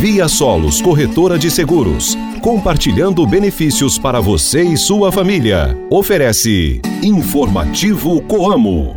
[0.00, 5.76] Via Solos Corretora de Seguros, compartilhando benefícios para você e sua família.
[5.90, 8.96] Oferece Informativo Coamo.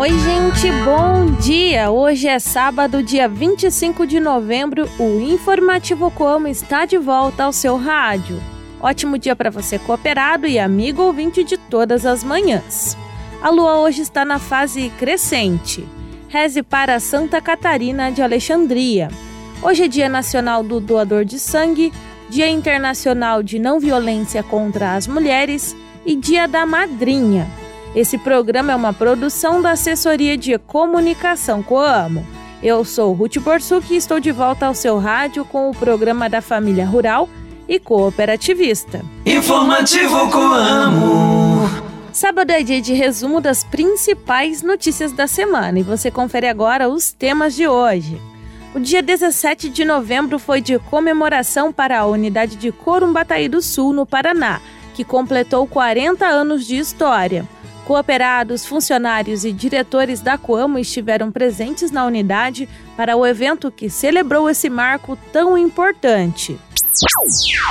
[0.00, 1.92] Oi, gente, bom dia!
[1.92, 4.88] Hoje é sábado, dia 25 de novembro.
[4.98, 8.51] O Informativo Como está de volta ao seu rádio.
[8.82, 12.96] Ótimo dia para você, cooperado e amigo ouvinte de todas as manhãs.
[13.40, 15.86] A lua hoje está na fase crescente.
[16.28, 19.08] Reze para Santa Catarina de Alexandria.
[19.62, 21.92] Hoje é Dia Nacional do Doador de Sangue,
[22.28, 27.46] Dia Internacional de Não Violência contra as Mulheres e Dia da Madrinha.
[27.94, 32.26] Esse programa é uma produção da Assessoria de Comunicação Coamo.
[32.60, 36.40] Eu sou Ruth Borsuk e estou de volta ao seu rádio com o programa da
[36.40, 37.28] Família Rural
[37.72, 39.02] e Cooperativista.
[39.24, 41.62] Informativo Coamo.
[42.12, 47.12] Sábado é dia de resumo das principais notícias da semana e você confere agora os
[47.12, 48.20] temas de hoje.
[48.74, 53.94] O dia 17 de novembro foi de comemoração para a unidade de Corumbataí do Sul,
[53.94, 54.60] no Paraná,
[54.92, 57.48] que completou 40 anos de história.
[57.86, 64.50] Cooperados, funcionários e diretores da Coamo estiveram presentes na unidade para o evento que celebrou
[64.50, 66.58] esse marco tão importante.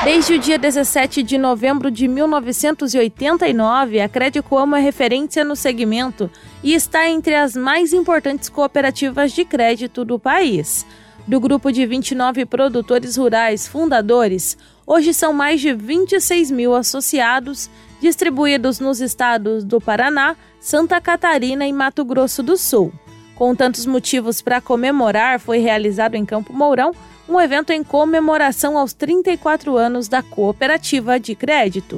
[0.04, 6.30] Desde o dia 17 de novembro de 1989, a Crédito Coamo é referência no segmento
[6.64, 10.86] e está entre as mais importantes cooperativas de crédito do país.
[11.28, 17.70] Do grupo de 29 produtores rurais fundadores, hoje são mais de 26 mil associados
[18.02, 22.92] distribuídos nos estados do Paraná, Santa Catarina e Mato Grosso do Sul.
[23.36, 26.92] Com tantos motivos para comemorar, foi realizado em Campo Mourão
[27.32, 31.98] um evento em comemoração aos 34 anos da cooperativa de crédito.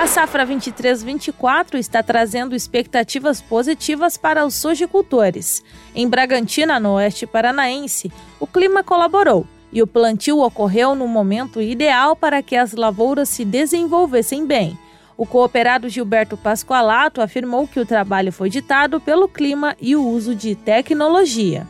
[0.00, 5.62] A safra 23-24 está trazendo expectativas positivas para os sojicultores.
[5.94, 8.10] Em Bragantina, no oeste paranaense,
[8.40, 13.44] o clima colaborou e o plantio ocorreu no momento ideal para que as lavouras se
[13.44, 14.78] desenvolvessem bem.
[15.18, 20.34] O cooperado Gilberto Pascoalato afirmou que o trabalho foi ditado pelo clima e o uso
[20.34, 21.66] de tecnologia.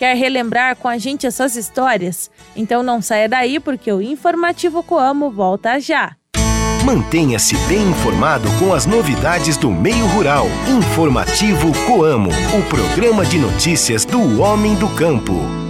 [0.00, 2.30] Quer relembrar com a gente essas histórias?
[2.56, 6.16] Então não saia daí porque o Informativo Coamo volta já.
[6.86, 10.46] Mantenha-se bem informado com as novidades do meio rural.
[10.66, 15.69] Informativo Coamo, o programa de notícias do homem do campo.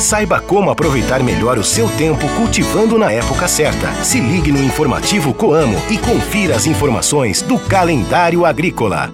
[0.00, 3.90] Saiba como aproveitar melhor o seu tempo cultivando na época certa.
[4.04, 9.10] Se ligue no informativo Coamo e confira as informações do calendário agrícola.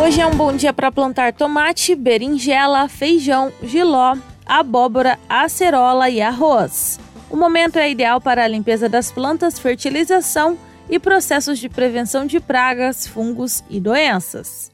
[0.00, 4.16] Hoje é um bom dia para plantar tomate, berinjela, feijão, giló,
[4.46, 7.00] abóbora, acerola e arroz.
[7.28, 10.56] O momento é ideal para a limpeza das plantas, fertilização
[10.88, 14.70] e processos de prevenção de pragas, fungos e doenças.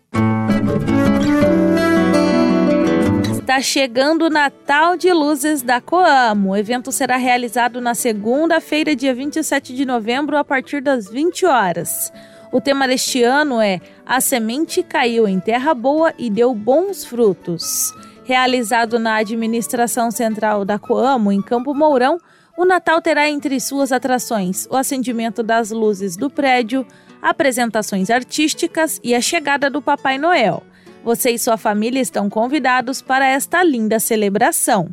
[3.56, 6.50] Está chegando o Natal de Luzes da Coamo.
[6.50, 12.12] O evento será realizado na segunda-feira, dia 27 de novembro, a partir das 20 horas.
[12.52, 17.94] O tema deste ano é A Semente Caiu em Terra Boa e Deu Bons Frutos.
[18.24, 22.18] Realizado na administração central da Coamo, em Campo Mourão,
[22.58, 26.86] o Natal terá entre suas atrações o acendimento das luzes do prédio,
[27.22, 30.62] apresentações artísticas e a chegada do Papai Noel.
[31.06, 34.90] Você e sua família estão convidados para esta linda celebração.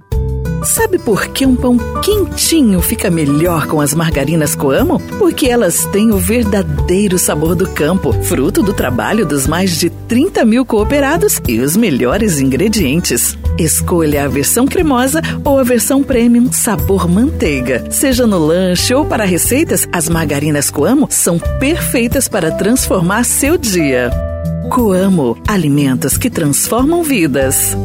[0.63, 4.99] Sabe por que um pão quentinho fica melhor com as margarinas Coamo?
[5.17, 10.45] Porque elas têm o verdadeiro sabor do campo, fruto do trabalho dos mais de 30
[10.45, 13.35] mil cooperados e os melhores ingredientes.
[13.57, 17.89] Escolha a versão cremosa ou a versão premium sabor manteiga.
[17.89, 24.11] Seja no lanche ou para receitas, as margarinas Coamo são perfeitas para transformar seu dia.
[24.73, 27.77] Coamo alimentos que transformam vidas.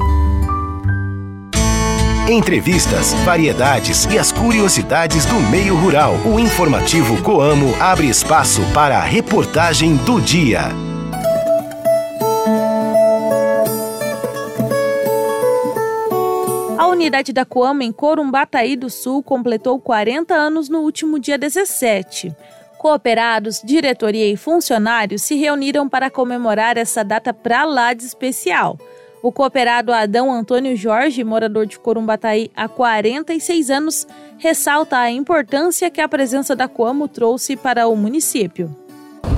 [2.26, 6.14] Entrevistas, variedades e as curiosidades do meio rural.
[6.24, 10.62] O informativo Coamo abre espaço para a reportagem do dia.
[16.78, 22.34] A unidade da Coamo em Corumbataí do Sul completou 40 anos no último dia 17.
[22.78, 28.78] Cooperados, diretoria e funcionários se reuniram para comemorar essa data pra lá de especial.
[29.20, 34.06] O cooperado Adão Antônio Jorge, morador de Corumbataí há 46 anos,
[34.38, 38.74] ressalta a importância que a presença da Coamo trouxe para o município.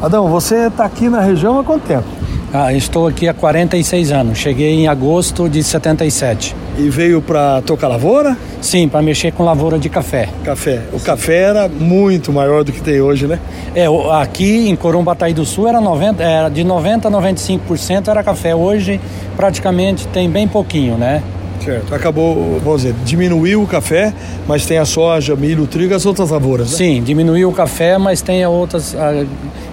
[0.02, 2.19] Adão, você está aqui na região há quanto tempo?
[2.52, 4.38] Ah, estou aqui há 46 anos.
[4.38, 6.56] Cheguei em agosto de 77.
[6.76, 8.36] E veio para tocar lavoura?
[8.60, 10.28] Sim, para mexer com lavoura de café.
[10.44, 10.82] Café.
[10.92, 13.38] O café era muito maior do que tem hoje, né?
[13.72, 13.86] É,
[14.20, 18.52] aqui em Corumbataí do Sul era, 90, era de 90 a 95% era café.
[18.52, 19.00] Hoje
[19.36, 21.22] praticamente tem bem pouquinho, né?
[21.64, 21.94] Certo.
[21.94, 24.12] Acabou, vamos dizer, diminuiu o café,
[24.48, 26.76] mas tem a soja, milho, trigo e as outras lavouras, né?
[26.78, 29.24] Sim, diminuiu o café, mas tem outras a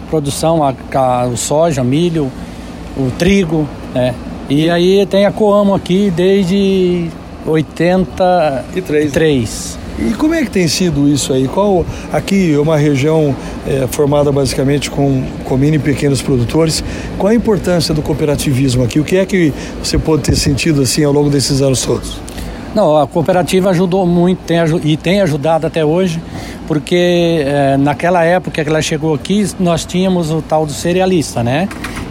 [0.10, 2.32] produção, a, a, o soja, milho,
[2.98, 4.16] o trigo, né?
[4.50, 7.08] E aí tem a Coamo aqui desde
[7.46, 9.78] 83.
[10.00, 11.48] E como é que tem sido isso aí?
[11.48, 13.36] Qual aqui é uma região
[13.68, 16.84] é, formada basicamente com, com mini e pequenos produtores.
[17.18, 19.00] Qual a importância do cooperativismo aqui?
[19.00, 19.54] O que é que
[19.84, 22.20] você pode ter sentido assim ao longo desses anos todos?
[22.74, 26.22] Não, a cooperativa ajudou muito tem, e tem ajudado até hoje,
[26.68, 31.68] porque é, naquela época que ela chegou aqui, nós tínhamos o tal do cerealista, né?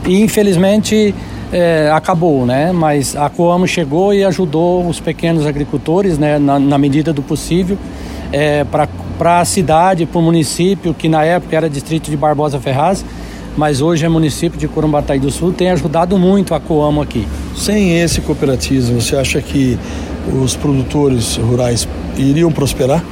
[0.07, 1.15] E infelizmente
[1.53, 2.73] é, acabou, né?
[2.73, 6.39] Mas a Coamo chegou e ajudou os pequenos agricultores, né?
[6.39, 7.77] Na, na medida do possível,
[8.33, 13.05] é, para a cidade, para o município, que na época era distrito de Barbosa Ferraz,
[13.57, 17.27] mas hoje é município de Corumbataí do Sul, tem ajudado muito a Coamo aqui.
[17.57, 19.79] Sem esse cooperativismo, você acha que
[20.43, 23.03] os produtores rurais iriam prosperar?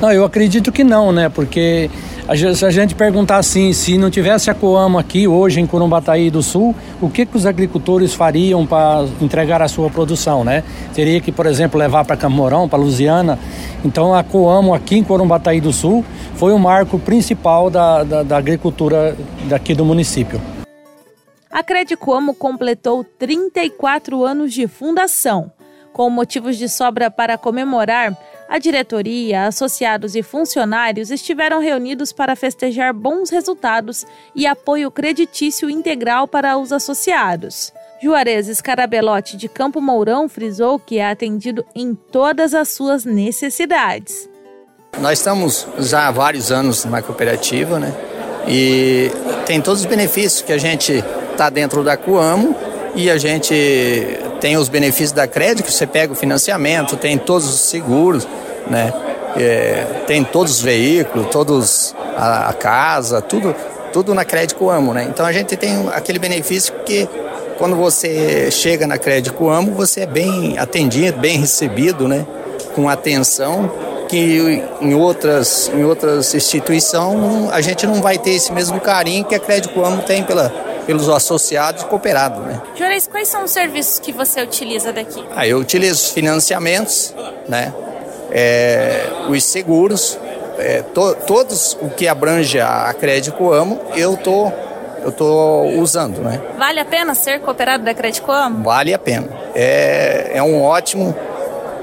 [0.00, 1.28] Não, eu acredito que não, né?
[1.28, 1.90] Porque
[2.54, 6.42] se a gente perguntar assim, se não tivesse a Coamo aqui hoje em Corumbataí do
[6.42, 10.62] Sul, o que, que os agricultores fariam para entregar a sua produção, né?
[10.94, 13.38] Teria que, por exemplo, levar para Camorão, para Lusiana.
[13.84, 16.04] Então a Coamo aqui em Corumbataí do Sul
[16.36, 19.16] foi o marco principal da, da, da agricultura
[19.48, 20.40] daqui do município.
[21.50, 25.52] A Credicoamo completou 34 anos de fundação.
[25.92, 28.16] Com motivos de sobra para comemorar,
[28.52, 34.04] a diretoria, associados e funcionários estiveram reunidos para festejar bons resultados
[34.36, 37.72] e apoio creditício integral para os associados.
[38.02, 44.28] Juarez Scarabelotti de Campo Mourão frisou que é atendido em todas as suas necessidades.
[44.98, 47.94] Nós estamos já há vários anos na cooperativa, né?
[48.46, 49.10] E
[49.46, 52.54] tem todos os benefícios que a gente está dentro da Coamo
[52.94, 53.54] e a gente
[54.42, 58.28] tem os benefícios da crédito, você pega o financiamento, tem todos os seguros,
[58.68, 58.92] né?
[59.36, 63.54] É, tem todos os veículos, todos a, a, casa, tudo,
[63.92, 65.06] tudo na Crédito Amo, né?
[65.08, 67.08] Então a gente tem aquele benefício que
[67.56, 72.26] quando você chega na Crédito Amo, você é bem atendido, bem recebido, né?
[72.74, 73.70] Com atenção
[74.12, 79.34] que em outras, em outras instituições a gente não vai ter esse mesmo carinho que
[79.34, 80.50] a Crédito Amo tem pela,
[80.86, 82.44] pelos associados e cooperados.
[82.44, 82.60] Né?
[82.76, 85.24] Juarez, quais são os serviços que você utiliza daqui?
[85.34, 87.14] Ah, eu utilizo financiamentos,
[87.48, 87.72] né?
[88.34, 90.18] É, os seguros,
[90.58, 94.50] é, to, todos o que abrange a Crédito Amo, eu tô,
[95.04, 96.40] eu tô usando, né?
[96.56, 98.64] Vale a pena ser cooperado da Crédito Amo?
[98.64, 99.28] Vale a pena.
[99.54, 101.14] É, é um ótimo,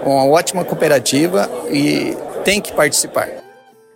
[0.04, 3.30] uma ótima cooperativa e tem que participar.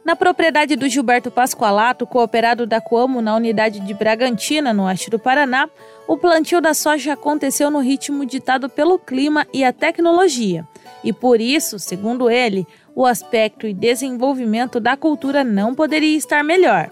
[0.05, 5.17] Na propriedade do Gilberto Pascoalato, cooperado da Coamo na unidade de Bragantina, no oeste do
[5.17, 5.69] Paraná,
[6.05, 10.67] o plantio da soja aconteceu no ritmo ditado pelo clima e a tecnologia.
[11.05, 16.89] E por isso, segundo ele, o aspecto e desenvolvimento da cultura não poderia estar melhor.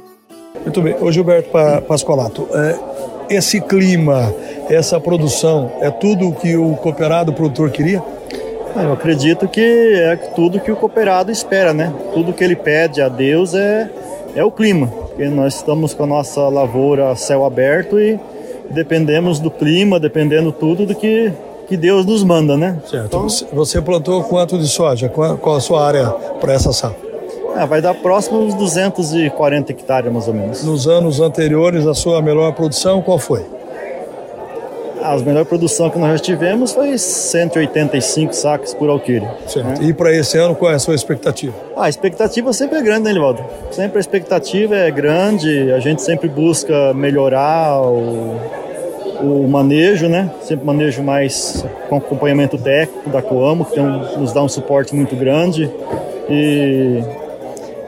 [0.62, 0.96] Muito bem.
[0.96, 1.50] Ô Gilberto
[1.86, 4.34] Pascoalato, é, esse clima,
[4.70, 8.02] essa produção, é tudo o que o cooperado produtor queria?
[8.76, 9.62] Eu acredito que
[9.96, 11.94] é tudo que o cooperado espera, né?
[12.14, 13.90] Tudo que ele pede a Deus é,
[14.36, 18.20] é o clima, porque nós estamos com a nossa lavoura a céu aberto e
[18.70, 21.32] dependemos do clima, dependendo tudo do que,
[21.68, 22.78] que Deus nos manda, né?
[22.90, 23.06] Certo.
[23.08, 25.10] Então, Você plantou quanto de soja?
[25.10, 26.10] Qual, qual a sua área
[26.40, 27.12] para essa safra?
[27.56, 30.64] Ah, vai dar próximo uns 240 hectares, mais ou menos.
[30.64, 33.46] Nos anos anteriores, a sua melhor produção qual foi?
[35.02, 39.28] A melhor produção que nós já tivemos foi 185 sacos por alqueire.
[39.48, 39.82] Certo.
[39.82, 39.90] Né?
[39.90, 41.54] E para esse ano, qual é a sua expectativa?
[41.76, 43.44] Ah, a expectativa sempre é grande, né, Livaldo?
[43.72, 48.38] Sempre a expectativa é grande, a gente sempre busca melhorar o,
[49.22, 50.30] o manejo, né?
[50.42, 55.16] Sempre manejo mais com acompanhamento técnico da Coamo, que um, nos dá um suporte muito
[55.16, 55.70] grande.
[56.30, 57.04] E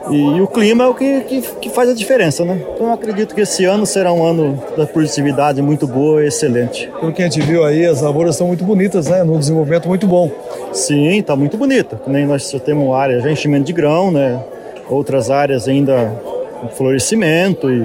[0.10, 2.62] E, e o clima é o que, que, que, faz a diferença, né?
[2.74, 6.92] Então eu acredito que esse ano será um ano da produtividade muito boa e excelente.
[7.00, 9.24] Pelo que a gente viu aí, as lavouras estão muito bonitas, né?
[9.24, 10.30] Num desenvolvimento muito bom.
[10.74, 12.00] Sim, está muito bonita.
[12.06, 14.44] Nem nós já temos área já enchimento de grão, né?
[14.90, 16.14] Outras áreas ainda
[16.60, 17.84] com florescimento e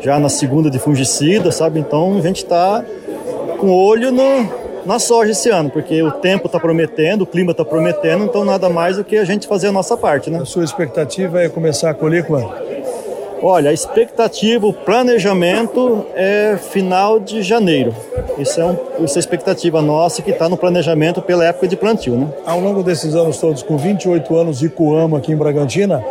[0.00, 1.80] já na segunda de fungicida, sabe?
[1.80, 2.84] Então a gente está
[3.58, 4.48] com olho no,
[4.88, 8.70] na soja esse ano, porque o tempo está prometendo, o clima está prometendo, então nada
[8.70, 10.38] mais do que a gente fazer a nossa parte, né?
[10.40, 12.50] A sua expectativa é começar a colher quando?
[13.42, 17.94] Olha, a expectativa, o planejamento é final de janeiro.
[18.38, 21.76] Isso é, um, isso é a expectativa nossa que está no planejamento pela época de
[21.76, 22.26] plantio, né?
[22.46, 26.02] Ao longo desses anos todos, com 28 anos de Coamo aqui em Bragantina,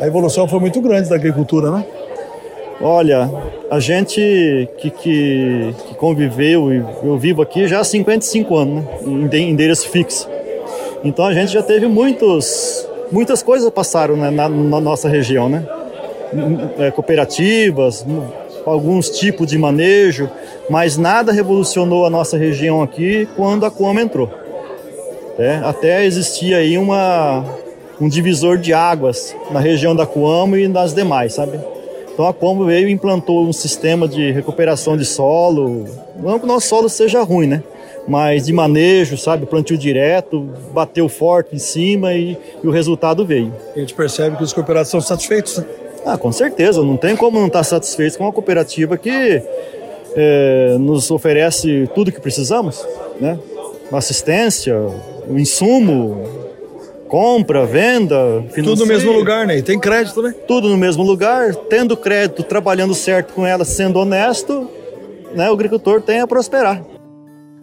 [0.00, 1.84] a evolução foi muito grande da agricultura, né?
[2.80, 3.30] Olha,
[3.70, 9.38] a gente que, que, que conviveu e eu vivo aqui já há 55 anos, né?
[9.38, 10.28] em endereço fixo.
[11.02, 15.66] Então a gente já teve muitos, muitas coisas passaram né, na, na, nossa região, né?
[16.78, 18.04] É, cooperativas,
[18.66, 20.28] alguns tipos de manejo,
[20.68, 24.28] mas nada revolucionou a nossa região aqui quando a Coama entrou.
[25.38, 27.44] É, até existia aí uma,
[28.00, 31.58] um divisor de águas na região da Coamo e nas demais, sabe?
[32.14, 35.84] Então a Combo veio e implantou um sistema de recuperação de solo,
[36.16, 37.62] não que o nosso solo seja ruim, né?
[38.06, 39.46] Mas de manejo, sabe?
[39.46, 43.52] Plantio direto, bateu forte em cima e, e o resultado veio.
[43.74, 45.64] A gente percebe que os cooperados estão satisfeitos, né?
[46.06, 49.42] Ah, com certeza, não tem como não estar satisfeito com uma cooperativa que
[50.14, 52.86] é, nos oferece tudo que precisamos,
[53.20, 53.38] né?
[53.90, 54.76] Assistência,
[55.28, 56.28] o insumo,
[57.14, 58.64] compra, venda, financeiro.
[58.64, 59.58] Tudo no mesmo lugar, né?
[59.58, 60.34] E tem crédito, né?
[60.48, 64.68] Tudo no mesmo lugar, tendo crédito, trabalhando certo com ela, sendo honesto,
[65.32, 65.48] né?
[65.48, 66.82] O agricultor tem a prosperar.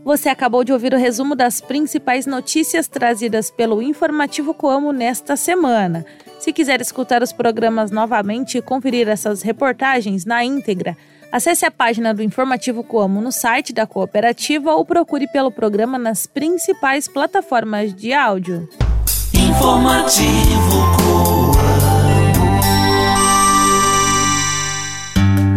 [0.06, 6.06] Você acabou de ouvir o resumo das principais notícias trazidas pelo Informativo Coamo nesta semana.
[6.40, 10.96] Se quiser escutar os programas novamente e conferir essas reportagens na íntegra,
[11.30, 16.26] acesse a página do Informativo Coamo no site da cooperativa ou procure pelo programa nas
[16.26, 18.70] principais plataformas de áudio.
[19.52, 21.52] Informativo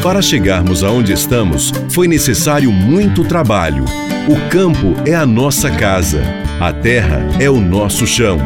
[0.02, 3.84] Para chegarmos aonde estamos, foi necessário muito trabalho.
[4.28, 6.22] O campo é a nossa casa,
[6.60, 8.38] a terra é o nosso chão.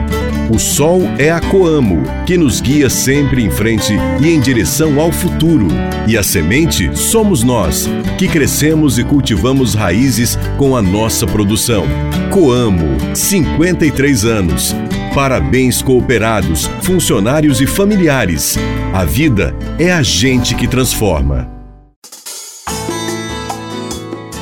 [0.50, 5.10] O sol é a Coamo, que nos guia sempre em frente e em direção ao
[5.10, 5.68] futuro.
[6.06, 7.88] E a semente somos nós,
[8.18, 11.86] que crescemos e cultivamos raízes com a nossa produção.
[12.30, 14.74] Coamo, 53 anos.
[15.14, 18.56] Parabéns, cooperados, funcionários e familiares.
[18.94, 21.50] A vida é a gente que transforma.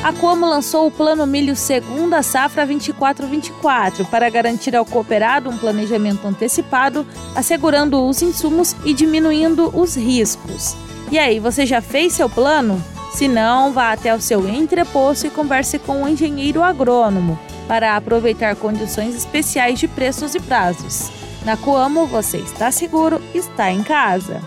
[0.02, 6.26] A Coamo lançou o Plano Milho Segunda Safra 24-24 para garantir ao cooperado um planejamento
[6.26, 10.76] antecipado, assegurando os insumos e diminuindo os riscos.
[11.10, 12.82] E aí, você já fez seu plano?
[13.12, 18.56] Se não, vá até o seu entreposto e converse com o engenheiro agrônomo para aproveitar
[18.56, 21.10] condições especiais de preços e prazos.
[21.44, 24.40] Na Coamo, você está seguro, está em casa.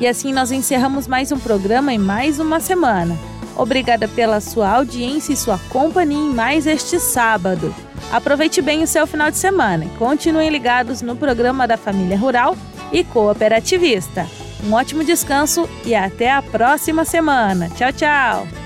[0.00, 3.16] E assim nós encerramos mais um programa em mais uma semana.
[3.56, 7.74] Obrigada pela sua audiência e sua companhia em mais este sábado.
[8.12, 12.56] Aproveite bem o seu final de semana e continuem ligados no programa da Família Rural
[12.92, 14.26] e Cooperativista.
[14.64, 17.68] Um ótimo descanso e até a próxima semana.
[17.70, 18.63] Tchau, tchau!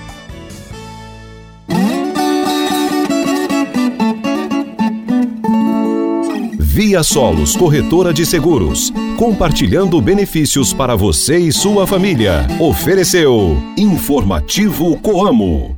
[6.81, 12.47] Via Solos Corretora de Seguros, compartilhando benefícios para você e sua família.
[12.57, 15.75] Ofereceu Informativo Coamo.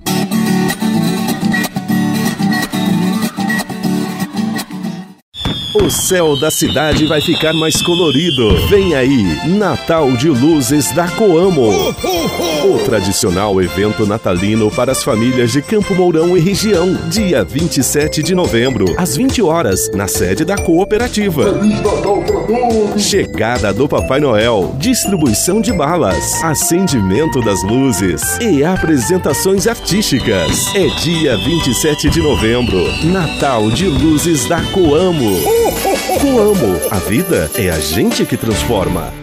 [5.74, 8.58] O céu da cidade vai ficar mais colorido.
[8.68, 11.70] Vem aí, Natal de Luzes da Coamo.
[12.66, 16.94] O tradicional evento natalino para as famílias de Campo Mourão e região.
[17.10, 21.62] Dia 27 de novembro, às 20 horas, na sede da cooperativa.
[22.98, 30.76] Chegada do Papai Noel, distribuição de balas, acendimento das luzes e apresentações artísticas.
[30.76, 35.61] É dia 27 de novembro, Natal de Luzes da Coamo.
[36.20, 39.21] Coamo, a vida é a gente que transforma.